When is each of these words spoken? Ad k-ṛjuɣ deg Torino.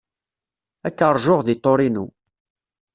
Ad 0.87 0.93
k-ṛjuɣ 0.97 1.39
deg 1.43 1.57
Torino. 1.63 2.05